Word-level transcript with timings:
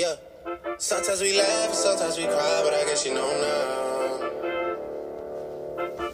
Yeah. 0.00 0.16
Sometimes 0.78 1.20
we 1.20 1.36
laugh, 1.36 1.74
sometimes 1.74 2.16
we 2.16 2.24
cry, 2.24 2.60
but 2.64 2.72
I 2.72 2.84
guess 2.88 3.04
you 3.04 3.12
know 3.12 3.28
now. 3.44 4.30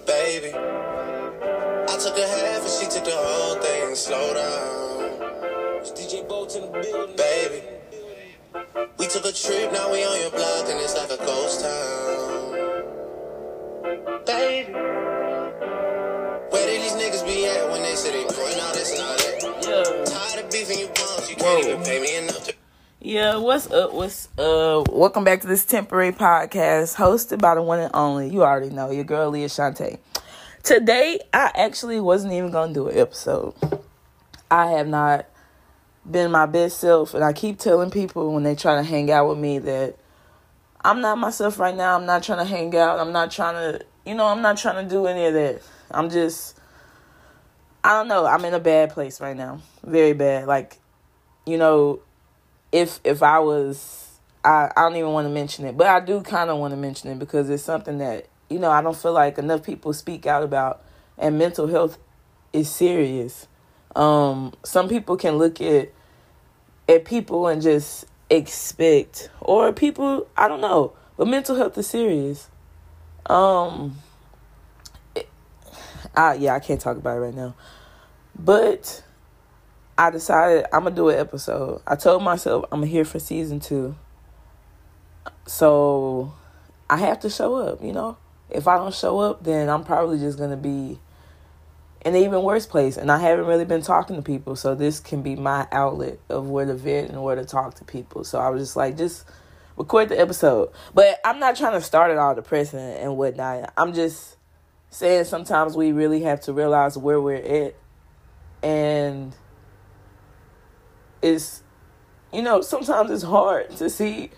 Baby. 0.05 0.53
I 0.53 1.97
took 1.97 2.19
a 2.19 2.27
half 2.27 2.63
and 2.63 2.75
she 2.81 2.87
took 2.91 3.05
the 3.05 3.15
whole 3.15 3.55
thing. 3.63 3.95
Slow 3.95 4.35
down. 4.35 5.21
It's 5.79 5.93
DJ 5.93 6.27
Bolt 6.27 6.57
in 6.57 6.63
the 6.63 6.69
building. 6.81 7.15
Baby. 7.15 7.63
We 8.99 9.07
took 9.07 9.25
a 9.25 9.31
trip, 9.31 9.71
now 9.73 9.93
we 9.93 10.03
on 10.03 10.21
your 10.21 10.33
block, 10.33 10.67
and 10.69 10.81
it's 10.81 10.97
like 10.97 11.13
a 11.13 11.19
ghost 11.25 11.61
town. 11.61 12.55
Baby. 14.27 14.73
Where 16.51 16.67
did 16.67 16.83
these 16.83 16.97
niggas 16.99 17.25
be 17.25 17.47
at 17.47 17.71
when 17.71 17.83
they 17.85 17.95
say 17.95 18.11
they 18.11 18.27
doing 18.35 18.59
all 18.61 18.75
this 18.75 18.91
and 18.99 19.03
all 19.07 19.17
that? 19.17 19.43
Yeah. 19.63 20.05
Tired 20.13 20.45
of 20.45 20.51
beefing 20.51 20.81
you 20.81 20.89
bums, 20.89 21.31
you 21.31 21.37
can't 21.37 21.65
Whoa. 21.65 21.71
even 21.71 21.85
pay 21.85 22.01
me 22.01 22.17
enough 22.17 22.43
to. 22.47 22.56
Yeah, 23.07 23.37
what's 23.37 23.71
up? 23.71 23.95
What's 23.95 24.29
uh 24.37 24.83
welcome 24.91 25.23
back 25.23 25.41
to 25.43 25.47
this 25.47 25.65
temporary 25.65 26.11
podcast 26.11 26.97
hosted 26.97 27.41
by 27.41 27.55
the 27.55 27.63
one 27.63 27.79
and 27.79 27.93
only. 27.95 28.29
You 28.29 28.43
already 28.43 28.75
know, 28.75 28.91
your 28.91 29.05
girl 29.05 29.31
Leah 29.31 29.47
Shante. 29.47 30.01
Today 30.65 31.21
I 31.33 31.53
actually 31.55 32.01
wasn't 32.01 32.33
even 32.33 32.51
gonna 32.51 32.75
do 32.75 32.89
an 32.89 32.99
episode. 32.99 33.55
I 34.51 34.73
have 34.73 34.89
not 34.89 35.27
been 36.05 36.33
my 36.33 36.47
best 36.47 36.81
self 36.81 37.15
and 37.15 37.23
I 37.23 37.33
keep 37.33 37.61
telling 37.61 37.93
people 37.93 38.35
when 38.35 38.43
they 38.43 38.57
try 38.57 38.75
to 38.75 38.83
hang 38.83 39.09
out 39.13 39.29
with 39.29 39.39
me 39.39 39.61
that 39.61 39.95
I'm 40.85 41.01
not 41.01 41.17
myself 41.17 41.61
right 41.61 41.77
now. 41.77 41.95
I'm 41.95 42.07
not 42.07 42.25
trying 42.25 42.45
to 42.45 42.45
hang 42.45 42.75
out. 42.75 42.99
I'm 42.99 43.13
not 43.13 43.31
trying 43.31 43.55
to 43.55 43.87
you 44.05 44.17
know, 44.17 44.27
I'm 44.27 44.43
not 44.43 44.59
trying 44.59 44.85
to 44.85 44.91
do 44.91 45.07
any 45.07 45.27
of 45.27 45.35
that. 45.35 45.63
I'm 45.93 46.11
just 46.11 46.59
I 47.85 47.91
don't 47.91 48.09
know. 48.09 48.27
I'm 48.27 48.45
in 48.45 48.53
a 48.53 48.59
bad 48.59 48.91
place 48.91 49.21
right 49.21 49.37
now. 49.37 49.61
Very 49.85 50.13
bad. 50.13 50.49
Like, 50.49 50.81
you 51.47 51.57
know, 51.57 52.01
if 52.77 53.01
if 53.05 53.23
I 53.23 53.39
was 53.39 54.19
I, 54.45 54.71
I 54.77 54.83
don't 54.83 54.97
even 54.97 55.11
want 55.13 55.27
to 55.27 55.33
mention 55.33 55.65
it, 55.65 55.77
but 55.77 55.87
I 55.87 56.01
do 56.01 56.21
kind 56.21 56.51
of 56.51 56.59
want 56.59 56.73
to 56.73 56.77
mention 56.77 57.11
it 57.11 57.19
because 57.19 57.49
it's 57.49 57.63
something 57.63 57.99
that 57.99 58.29
you 58.51 58.59
know 58.59 58.71
I 58.71 58.83
don't 58.83 58.97
feel 58.97 59.13
like 59.13 59.39
enough 59.39 59.63
people 59.63 59.93
speak 59.93 60.27
out 60.27 60.43
about, 60.43 60.85
and 61.17 61.39
mental 61.39 61.67
health 61.67 61.99
is 62.53 62.71
serious. 62.71 63.49
Um, 63.95 64.53
some 64.63 64.89
people 64.89 65.17
can 65.17 65.39
look 65.39 65.61
at 65.61 65.91
at 66.89 67.05
people 67.07 67.49
and 67.49 67.63
just 67.63 68.05
expect, 68.29 69.31
or 69.41 69.73
people 69.73 70.29
I 70.37 70.47
don't 70.47 70.61
know, 70.61 70.93
but 71.17 71.29
mental 71.29 71.57
health 71.57 71.79
is 71.79 71.87
serious. 71.87 72.51
Um, 73.25 73.97
it, 75.15 75.29
I 76.15 76.35
yeah 76.35 76.55
I 76.55 76.61
can't 76.61 76.81
talk 76.81 76.99
about 76.99 77.17
it 77.17 77.21
right 77.21 77.35
now, 77.35 77.55
but 78.39 79.03
I 79.99 80.11
decided 80.11 80.67
I'm 80.73 80.85
gonna 80.85 80.95
do 80.95 81.09
an 81.09 81.19
episode. 81.19 81.81
I 81.87 81.97
told 81.97 82.23
myself 82.23 82.65
I'm 82.71 82.83
here 82.83 83.05
for 83.05 83.19
season 83.19 83.61
two. 83.61 83.97
So 85.47 86.35
I 86.91 86.99
have 86.99 87.21
to 87.21 87.31
show 87.31 87.55
up, 87.57 87.83
you 87.83 87.93
know? 87.93 88.19
If 88.51 88.69
I 88.69 88.77
don't 88.77 88.95
show 88.95 89.19
up, 89.21 89.43
then 89.43 89.69
I'm 89.69 89.85
probably 89.85 90.19
just 90.19 90.39
gonna 90.39 90.57
be 90.57 90.99
in 92.05 92.15
an 92.15 92.23
even 92.23 92.43
worse 92.43 92.67
place. 92.67 92.97
And 92.97 93.11
I 93.11 93.19
haven't 93.19 93.47
really 93.47 93.65
been 93.65 93.83
talking 93.83 94.17
to 94.17 94.23
people, 94.23 94.55
so 94.55 94.75
this 94.75 95.01
can 95.01 95.23
be 95.23 95.35
my 95.35 95.67
outlet 95.73 96.19
of 96.29 96.49
where 96.49 96.67
to 96.67 96.75
vent 96.75 97.11
and 97.11 97.23
where 97.23 97.37
to 97.37 97.45
talk 97.45 97.75
to 97.77 97.85
people. 97.85 98.23
So 98.23 98.39
I 98.39 98.51
was 98.51 98.63
just 98.63 98.77
like, 98.77 98.97
just 98.97 99.25
record 99.77 100.11
the 100.11 100.21
episode. 100.21 100.71
But 100.95 101.21
I'm 101.25 101.41
not 101.41 101.57
trying 101.57 101.73
to 101.73 101.81
start 101.81 102.11
it 102.11 102.19
all 102.19 102.35
depressing 102.35 102.79
and 102.79 103.17
whatnot. 103.17 103.73
I'm 103.77 103.93
just 103.95 104.37
saying 104.91 105.25
sometimes 105.25 105.77
we 105.77 105.93
really 105.93 106.23
have 106.23 106.41
to 106.43 106.53
realize 106.53 106.97
where 106.97 107.21
we're 107.21 107.37
at 107.37 107.75
and 108.63 109.35
it's 111.27 111.63
you 112.33 112.43
know 112.43 112.61
sometimes 112.61 113.11
it's 113.11 113.23
hard 113.23 113.71
to 113.77 113.91
see 113.91 114.31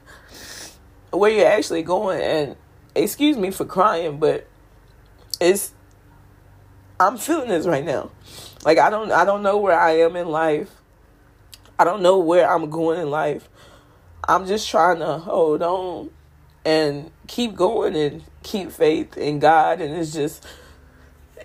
where 1.10 1.30
you're 1.30 1.46
actually 1.46 1.82
going. 1.82 2.20
And 2.20 2.56
excuse 2.94 3.36
me 3.36 3.50
for 3.50 3.64
crying 3.64 4.18
but 4.18 4.46
it's 5.40 5.72
i'm 6.98 7.16
feeling 7.16 7.48
this 7.48 7.66
right 7.66 7.84
now. 7.84 8.10
Like 8.64 8.78
i 8.78 8.90
don't 8.90 9.12
i 9.12 9.24
don't 9.24 9.42
know 9.42 9.58
where 9.58 9.78
i 9.78 9.92
am 9.98 10.16
in 10.16 10.28
life. 10.28 10.70
I 11.78 11.84
don't 11.84 12.02
know 12.02 12.18
where 12.18 12.50
i'm 12.50 12.70
going 12.70 13.00
in 13.00 13.10
life. 13.10 13.48
I'm 14.26 14.46
just 14.46 14.68
trying 14.68 14.98
to 14.98 15.18
hold 15.18 15.62
on 15.62 16.10
and 16.64 17.10
keep 17.28 17.54
going 17.54 17.96
and 17.96 18.24
keep 18.42 18.72
faith 18.72 19.16
in 19.16 19.38
god. 19.38 19.80
And 19.80 19.94
it's 19.94 20.12
just 20.12 20.44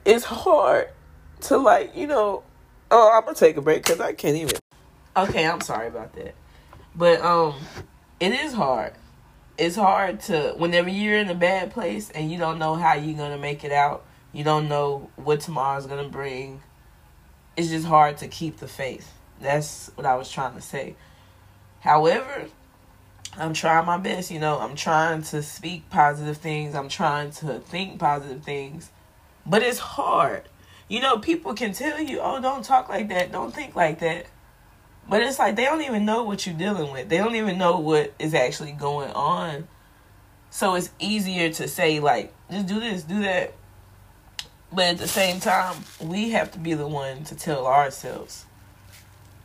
it's 0.05 0.25
hard 0.25 0.89
to 1.41 1.57
like 1.57 1.95
you 1.95 2.07
know 2.07 2.43
oh 2.89 3.11
i'm 3.13 3.25
gonna 3.25 3.35
take 3.35 3.57
a 3.57 3.61
break 3.61 3.83
because 3.83 3.99
i 3.99 4.13
can't 4.13 4.37
even 4.37 4.62
Okay, 5.15 5.47
I'm 5.47 5.61
sorry 5.61 5.87
about 5.87 6.13
that. 6.13 6.33
But 6.95 7.21
um 7.21 7.55
it 8.19 8.31
is 8.33 8.53
hard. 8.53 8.93
It's 9.57 9.75
hard 9.75 10.21
to 10.21 10.53
whenever 10.57 10.89
you're 10.89 11.17
in 11.17 11.29
a 11.29 11.35
bad 11.35 11.71
place 11.71 12.09
and 12.09 12.31
you 12.31 12.37
don't 12.37 12.57
know 12.57 12.75
how 12.75 12.95
you're 12.95 13.17
gonna 13.17 13.37
make 13.37 13.63
it 13.63 13.71
out. 13.71 14.03
You 14.31 14.43
don't 14.43 14.67
know 14.67 15.09
what 15.15 15.41
tomorrow's 15.41 15.85
gonna 15.85 16.09
bring. 16.09 16.61
It's 17.55 17.69
just 17.69 17.85
hard 17.85 18.17
to 18.17 18.27
keep 18.27 18.57
the 18.57 18.67
faith. 18.67 19.11
That's 19.39 19.91
what 19.95 20.07
I 20.07 20.15
was 20.15 20.31
trying 20.31 20.55
to 20.55 20.61
say. 20.61 20.95
However, 21.81 22.47
I'm 23.37 23.53
trying 23.53 23.85
my 23.85 23.97
best, 23.97 24.31
you 24.31 24.39
know, 24.39 24.59
I'm 24.59 24.75
trying 24.75 25.21
to 25.23 25.43
speak 25.43 25.89
positive 25.89 26.37
things. 26.37 26.73
I'm 26.73 26.89
trying 26.89 27.31
to 27.31 27.59
think 27.59 27.99
positive 27.99 28.43
things. 28.43 28.89
But 29.45 29.61
it's 29.61 29.79
hard. 29.79 30.43
You 30.87 31.01
know, 31.01 31.17
people 31.17 31.53
can 31.53 31.73
tell 31.73 31.99
you, 31.99 32.19
oh, 32.19 32.41
don't 32.41 32.63
talk 32.63 32.89
like 32.89 33.09
that, 33.09 33.31
don't 33.31 33.53
think 33.53 33.75
like 33.75 33.99
that. 33.99 34.27
But 35.07 35.21
it's 35.21 35.39
like 35.39 35.55
they 35.55 35.65
don't 35.65 35.81
even 35.81 36.05
know 36.05 36.23
what 36.23 36.45
you're 36.45 36.55
dealing 36.55 36.91
with. 36.91 37.09
They 37.09 37.17
don't 37.17 37.35
even 37.35 37.57
know 37.57 37.79
what 37.79 38.13
is 38.19 38.33
actually 38.33 38.71
going 38.71 39.11
on. 39.11 39.67
So 40.49 40.75
it's 40.75 40.91
easier 40.99 41.51
to 41.51 41.67
say 41.67 41.99
like, 41.99 42.33
just 42.49 42.67
do 42.67 42.79
this, 42.79 43.03
do 43.03 43.21
that. 43.23 43.53
But 44.71 44.85
at 44.85 44.97
the 44.97 45.07
same 45.07 45.39
time, 45.39 45.75
we 46.01 46.31
have 46.31 46.51
to 46.51 46.59
be 46.59 46.73
the 46.73 46.87
one 46.87 47.23
to 47.25 47.35
tell 47.35 47.67
ourselves, 47.67 48.45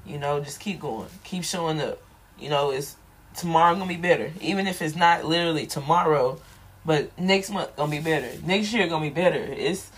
you 0.07 0.19
know, 0.19 0.41
just 0.41 0.61
keep 0.61 0.81
going, 0.81 1.09
keep 1.25 1.45
showing 1.45 1.81
up. 1.81 2.01
You 2.39 2.49
know, 2.49 2.71
it's 2.71 2.97
tomorrow 3.37 3.75
gonna 3.75 3.87
be 3.87 3.97
better, 3.97 4.33
even 4.41 4.67
if 4.67 4.81
it's 4.81 4.97
not 4.97 5.25
literally 5.25 5.67
tomorrow, 5.67 6.41
but 6.85 7.19
next 7.19 7.51
month 7.51 7.77
gonna 7.77 7.91
be 7.91 8.01
better. 8.01 8.31
Next 8.45 8.73
year 8.73 8.87
gonna 8.89 9.05
be 9.05 9.11
better. 9.11 9.43
It's 9.43 9.91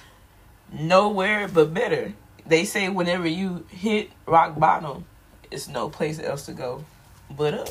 nowhere 0.73 1.49
but 1.49 1.73
better. 1.73 2.15
They 2.47 2.65
say 2.65 2.89
whenever 2.89 3.29
you 3.29 3.67
hit 3.71 4.11
rock 4.27 4.59
bottom, 4.59 5.05
it's 5.51 5.69
no 5.69 5.89
place 5.89 6.19
else 6.21 6.47
to 6.47 6.53
go 6.53 6.85
but 7.31 7.55
up. 7.55 7.69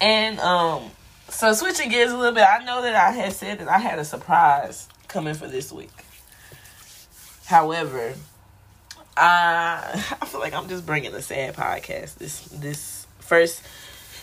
And 0.00 0.38
um 0.40 0.90
so 1.28 1.52
switching 1.52 1.90
gears 1.90 2.12
a 2.12 2.16
little 2.16 2.34
bit, 2.34 2.46
I 2.48 2.64
know 2.64 2.82
that 2.82 2.94
I 2.94 3.10
had 3.10 3.32
said 3.32 3.58
that 3.58 3.68
I 3.68 3.78
had 3.78 3.98
a 3.98 4.04
surprise 4.04 4.88
coming 5.08 5.34
for 5.34 5.48
this 5.48 5.72
week. 5.72 5.90
However, 7.46 8.14
I 9.16 10.04
I 10.20 10.26
feel 10.26 10.40
like 10.40 10.54
I'm 10.54 10.68
just 10.68 10.86
bringing 10.86 11.14
a 11.14 11.22
sad 11.22 11.54
podcast. 11.54 12.16
This 12.16 12.40
this 12.46 13.06
first 13.18 13.62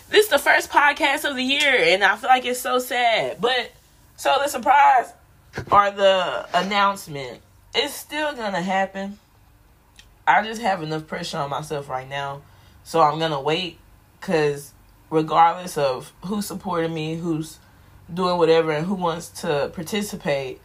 this 0.09 0.25
is 0.25 0.29
the 0.29 0.39
first 0.39 0.69
podcast 0.69 1.27
of 1.29 1.35
the 1.35 1.43
year 1.43 1.75
and 1.77 2.03
I 2.03 2.15
feel 2.15 2.29
like 2.29 2.45
it's 2.45 2.59
so 2.59 2.79
sad. 2.79 3.41
But 3.41 3.71
so 4.15 4.35
the 4.41 4.47
surprise 4.47 5.13
or 5.71 5.91
the 5.91 6.47
announcement 6.53 7.41
is 7.75 7.93
still 7.93 8.33
gonna 8.35 8.61
happen. 8.61 9.19
I 10.25 10.43
just 10.43 10.61
have 10.61 10.81
enough 10.81 11.07
pressure 11.07 11.37
on 11.37 11.49
myself 11.49 11.89
right 11.89 12.07
now. 12.07 12.41
So 12.83 13.01
I'm 13.01 13.19
to 13.19 13.39
wait 13.39 13.79
cuz 14.21 14.73
regardless 15.09 15.77
of 15.77 16.11
who's 16.25 16.45
supporting 16.47 16.93
me, 16.93 17.15
who's 17.15 17.59
doing 18.13 18.37
whatever 18.37 18.71
and 18.71 18.85
who 18.85 18.95
wants 18.95 19.29
to 19.41 19.71
participate, 19.73 20.59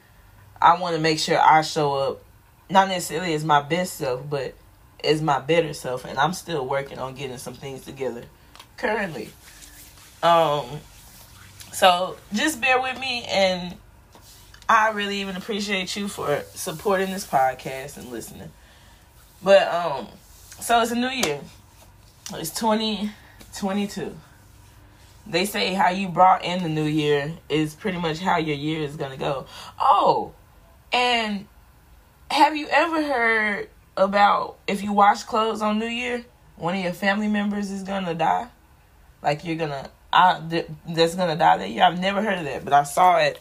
I 0.61 0.81
want 0.81 0.97
to 0.97 1.01
make 1.01 1.19
sure 1.19 1.39
I 1.41 1.63
show 1.63 1.95
up 1.95 2.25
not 2.71 2.89
necessarily 2.89 3.35
as 3.35 3.45
my 3.45 3.63
best 3.63 3.95
self, 3.95 4.29
but 4.29 4.55
as 5.03 5.23
my 5.23 5.39
better 5.39 5.73
self 5.73 6.05
and 6.05 6.19
I'm 6.19 6.33
still 6.33 6.67
working 6.67 6.99
on 6.99 7.15
getting 7.15 7.39
some 7.39 7.55
things 7.55 7.85
together 7.85 8.25
currently. 8.77 9.31
Um 10.23 10.67
so 11.73 12.17
just 12.33 12.61
bear 12.61 12.81
with 12.81 12.99
me 12.99 13.25
and 13.25 13.77
I 14.69 14.91
really 14.91 15.21
even 15.21 15.37
appreciate 15.37 15.95
you 15.97 16.09
for 16.09 16.43
supporting 16.55 17.11
this 17.11 17.27
podcast 17.27 17.97
and 17.97 18.11
listening. 18.11 18.51
But 19.43 19.69
um, 19.73 20.09
so 20.61 20.81
it's 20.81 20.91
a 20.91 20.97
new 20.97 21.09
year. 21.09 21.41
It's 22.35 22.55
twenty 22.55 23.11
twenty 23.57 23.87
two. 23.87 24.17
They 25.27 25.45
say 25.45 25.75
how 25.75 25.91
you 25.91 26.09
brought 26.09 26.43
in 26.45 26.63
the 26.63 26.69
new 26.69 26.85
year 26.85 27.35
is 27.49 27.75
pretty 27.75 27.99
much 27.99 28.19
how 28.19 28.39
your 28.39 28.57
year 28.57 28.81
is 28.83 28.97
gonna 28.97 29.17
go. 29.17 29.47
Oh, 29.79 30.33
and 30.93 31.47
have 32.31 32.57
you 32.57 32.67
ever 32.71 33.03
heard 33.03 33.69
about 33.97 34.57
if 34.67 34.83
you 34.83 34.93
wash 34.93 35.25
clothes 35.25 35.61
on 35.61 35.79
New 35.79 35.87
Year, 35.87 36.25
one 36.57 36.75
of 36.75 36.83
your 36.83 36.93
family 36.93 37.29
members 37.29 37.71
is 37.71 37.83
gonna 37.83 38.15
die? 38.15 38.49
Like 39.23 39.45
you're 39.45 39.57
gonna, 39.57 39.91
I 40.13 40.41
th- 40.49 40.69
that's 40.89 41.15
gonna 41.15 41.37
die 41.37 41.59
that 41.59 41.71
year. 41.71 41.85
I've 41.85 41.99
never 42.01 42.23
heard 42.23 42.39
of 42.39 42.45
that, 42.45 42.65
but 42.65 42.73
I 42.73 42.85
saw 42.85 43.19
it 43.19 43.39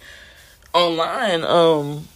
online 0.73 1.43
um 1.43 2.07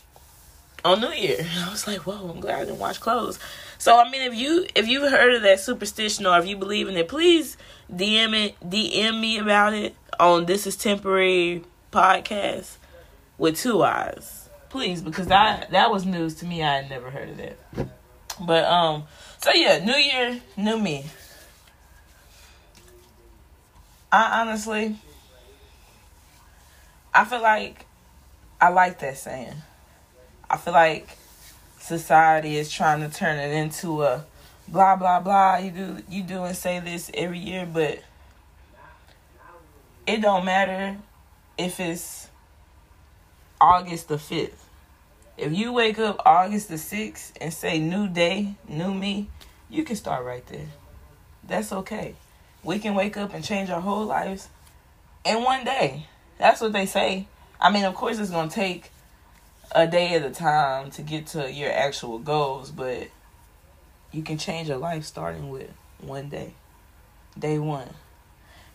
on 0.83 1.01
New 1.01 1.11
Year. 1.11 1.45
I 1.59 1.69
was 1.69 1.87
like, 1.87 2.05
whoa, 2.05 2.29
I'm 2.29 2.39
glad 2.39 2.61
I 2.61 2.65
didn't 2.65 2.79
wash 2.79 2.97
clothes. 2.97 3.39
So 3.81 3.97
I 3.97 4.07
mean, 4.11 4.21
if 4.21 4.35
you 4.35 4.67
if 4.75 4.87
you've 4.87 5.09
heard 5.09 5.33
of 5.33 5.41
that 5.41 5.59
superstition 5.59 6.27
or 6.27 6.37
if 6.37 6.45
you 6.45 6.55
believe 6.55 6.87
in 6.87 6.95
it, 6.97 7.07
please 7.07 7.57
DM 7.91 8.39
it, 8.39 8.55
DM 8.59 9.19
me 9.19 9.39
about 9.39 9.73
it 9.73 9.95
on 10.19 10.45
This 10.45 10.67
Is 10.67 10.75
Temporary 10.75 11.63
podcast 11.91 12.77
with 13.39 13.57
two 13.57 13.81
eyes, 13.81 14.49
please, 14.69 15.01
because 15.01 15.25
that 15.29 15.71
that 15.71 15.89
was 15.89 16.05
news 16.05 16.35
to 16.35 16.45
me. 16.45 16.61
I 16.61 16.75
had 16.75 16.91
never 16.91 17.09
heard 17.09 17.29
of 17.29 17.37
that. 17.37 17.57
But 18.39 18.65
um, 18.65 19.05
so 19.39 19.51
yeah, 19.51 19.83
New 19.83 19.95
Year, 19.95 20.39
new 20.55 20.77
me. 20.77 21.07
I 24.11 24.41
honestly, 24.41 24.95
I 27.15 27.25
feel 27.25 27.41
like 27.41 27.87
I 28.61 28.69
like 28.69 28.99
that 28.99 29.17
saying. 29.17 29.55
I 30.47 30.57
feel 30.57 30.73
like 30.73 31.17
society 31.81 32.57
is 32.57 32.71
trying 32.71 33.01
to 33.01 33.09
turn 33.09 33.39
it 33.39 33.51
into 33.51 34.03
a 34.03 34.25
blah 34.67 34.95
blah 34.95 35.19
blah. 35.19 35.57
You 35.57 35.71
do 35.71 35.97
you 36.09 36.23
do 36.23 36.43
and 36.43 36.55
say 36.55 36.79
this 36.79 37.11
every 37.13 37.39
year, 37.39 37.67
but 37.71 37.99
it 40.07 40.21
don't 40.21 40.45
matter 40.45 40.97
if 41.57 41.79
it's 41.79 42.29
August 43.59 44.07
the 44.07 44.17
fifth. 44.17 44.67
If 45.37 45.53
you 45.53 45.73
wake 45.73 45.97
up 45.99 46.21
August 46.25 46.69
the 46.69 46.77
sixth 46.77 47.33
and 47.39 47.53
say 47.53 47.79
new 47.79 48.07
day, 48.07 48.55
new 48.67 48.93
me, 48.93 49.29
you 49.69 49.83
can 49.83 49.95
start 49.95 50.25
right 50.25 50.45
there. 50.47 50.67
That's 51.43 51.71
okay. 51.71 52.15
We 52.63 52.79
can 52.79 52.93
wake 52.93 53.17
up 53.17 53.33
and 53.33 53.43
change 53.43 53.69
our 53.69 53.81
whole 53.81 54.05
lives 54.05 54.49
in 55.25 55.43
one 55.43 55.63
day. 55.63 56.07
That's 56.37 56.61
what 56.61 56.73
they 56.73 56.85
say. 56.85 57.27
I 57.59 57.71
mean, 57.71 57.85
of 57.85 57.95
course, 57.95 58.19
it's 58.19 58.31
gonna 58.31 58.49
take 58.49 58.91
a 59.73 59.87
day 59.87 60.13
at 60.15 60.25
a 60.25 60.31
time 60.31 60.91
to 60.91 61.01
get 61.01 61.27
to 61.27 61.51
your 61.51 61.71
actual 61.71 62.19
goals, 62.19 62.71
but 62.71 63.07
you 64.11 64.23
can 64.23 64.37
change 64.37 64.67
your 64.67 64.77
life 64.77 65.05
starting 65.05 65.49
with 65.49 65.69
one 65.99 66.29
day. 66.29 66.53
Day 67.37 67.57
one. 67.59 67.89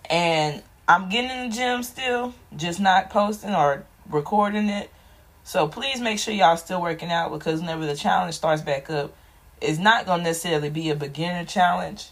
And 0.09 0.63
I'm 0.89 1.09
getting 1.09 1.31
in 1.31 1.51
the 1.51 1.57
gym 1.57 1.83
still, 1.83 2.35
just 2.57 2.81
not 2.81 3.11
posting 3.11 3.55
or 3.55 3.85
recording 4.09 4.69
it. 4.69 4.91
So 5.45 5.69
please 5.69 6.01
make 6.01 6.19
sure 6.19 6.33
y'all 6.33 6.57
still 6.57 6.81
working 6.81 7.11
out 7.11 7.31
because 7.31 7.61
whenever 7.61 7.87
the 7.87 7.97
challenge 7.97 8.35
starts 8.35 8.63
back 8.63 8.89
up, 8.91 9.15
it's 9.61 9.79
not 9.79 10.07
gonna 10.07 10.23
necessarily 10.23 10.71
be 10.71 10.91
a 10.91 10.95
beginner 10.95 11.45
challenge, 11.45 12.11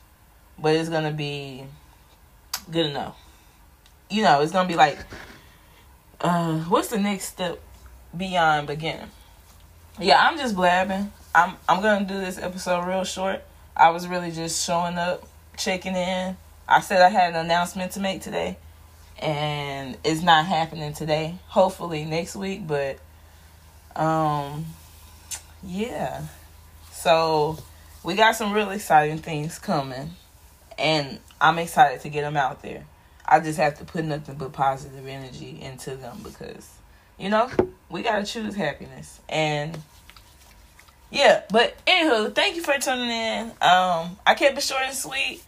but 0.59 0.75
it's 0.75 0.89
gonna 0.89 1.13
be 1.13 1.65
good 2.71 2.87
enough. 2.87 3.17
You 4.11 4.23
know, 4.23 4.41
it's 4.41 4.53
gonna 4.53 4.69
be 4.69 4.77
like 4.77 4.99
uh 6.21 6.59
what's 6.61 6.89
the 6.89 6.99
next 6.99 7.27
step 7.27 7.61
beyond 8.17 8.67
beginning. 8.67 9.11
Yeah, 10.01 10.19
I'm 10.21 10.39
just 10.39 10.57
blabbing. 10.57 11.13
I'm 11.35 11.57
I'm 11.69 11.83
gonna 11.83 12.05
do 12.05 12.19
this 12.19 12.39
episode 12.39 12.87
real 12.87 13.05
short. 13.05 13.43
I 13.77 13.91
was 13.91 14.07
really 14.07 14.31
just 14.31 14.65
showing 14.65 14.99
up, 14.99 15.27
checking 15.57 15.97
in. 15.97 16.37
I 16.69 16.81
said 16.81 17.03
I 17.03 17.09
had 17.09 17.35
an 17.35 17.45
announcement 17.45 17.93
to 17.93 18.01
make 18.01 18.23
today, 18.23 18.57
and 19.19 19.97
it's 20.05 20.23
not 20.23 20.47
happening 20.47 20.93
today. 20.93 21.39
Hopefully 21.49 22.05
next 22.05 22.37
week, 22.37 22.67
but 22.67 22.99
um, 23.97 24.67
yeah. 25.63 26.23
So 26.93 27.59
we 28.03 28.15
got 28.15 28.37
some 28.37 28.53
real 28.53 28.71
exciting 28.71 29.19
things 29.19 29.59
coming, 29.59 30.11
and 30.79 31.19
I'm 31.41 31.59
excited 31.59 32.01
to 32.03 32.09
get 32.09 32.23
them 32.23 32.37
out 32.37 32.63
there. 32.63 32.85
I 33.27 33.41
just 33.41 33.59
have 33.59 33.79
to 33.79 33.85
put 33.85 34.05
nothing 34.05 34.37
but 34.37 34.53
positive 34.53 35.07
energy 35.07 35.59
into 35.61 35.97
them 35.97 36.21
because 36.23 36.69
you 37.19 37.29
know, 37.29 37.51
we 37.89 38.03
gotta 38.03 38.25
choose 38.25 38.55
happiness. 38.55 39.21
And 39.29 39.79
yeah, 41.11 41.43
but 41.51 41.77
anywho, 41.87 42.35
thank 42.35 42.57
you 42.57 42.63
for 42.63 42.75
tuning 42.79 43.11
in. 43.11 43.47
Um, 43.61 44.17
I 44.27 44.35
kept 44.37 44.59
it 44.59 44.63
short 44.63 44.83
and 44.85 44.95
sweet, 44.95 45.43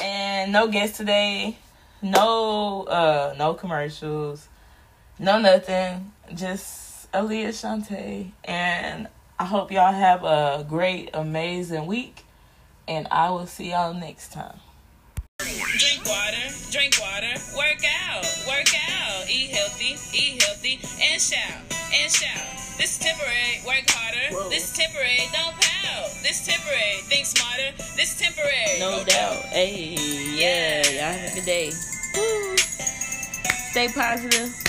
and 0.00 0.52
no 0.52 0.68
guests 0.68 0.96
today, 0.96 1.58
no 2.02 2.84
uh, 2.84 3.34
no 3.36 3.54
commercials, 3.54 4.48
no 5.18 5.40
nothing. 5.40 6.12
Just 6.34 7.10
Aaliyah 7.12 7.48
Shantae, 7.48 8.30
and 8.44 9.08
I 9.38 9.44
hope 9.44 9.72
y'all 9.72 9.92
have 9.92 10.24
a 10.24 10.64
great, 10.68 11.10
amazing 11.14 11.86
week, 11.86 12.24
and 12.86 13.08
I 13.10 13.30
will 13.30 13.46
see 13.46 13.70
y'all 13.70 13.94
next 13.94 14.32
time. 14.32 14.60
Drink 15.78 16.04
water, 16.06 16.50
drink 16.72 16.98
water, 17.00 17.34
work 17.56 17.84
out, 18.02 18.26
work 18.48 18.66
out, 18.90 19.30
eat 19.30 19.50
healthy, 19.50 19.94
eat 20.12 20.42
healthy, 20.42 20.80
and 21.00 21.22
shout, 21.22 21.62
and 21.94 22.10
shout. 22.10 22.46
This 22.76 22.92
is 22.92 22.98
temporary, 22.98 23.62
work 23.64 23.88
harder. 23.88 24.34
Whoa. 24.34 24.48
This 24.50 24.72
is 24.72 24.76
temporary, 24.76 25.28
don't 25.32 25.54
pout. 25.54 26.10
This 26.24 26.40
is 26.40 26.46
temporary, 26.48 26.98
think 27.06 27.26
smarter. 27.26 27.70
This 27.94 28.10
is 28.10 28.18
temporary. 28.20 28.80
No, 28.80 28.98
no 28.98 29.04
doubt. 29.04 29.36
Hey, 29.54 29.94
yeah, 30.34 30.82
y'all 30.88 31.16
have 31.16 31.32
a 31.32 31.34
good 31.36 31.46
day. 31.46 31.70
Woo. 32.16 32.56
Stay 33.70 33.86
positive. 33.94 34.67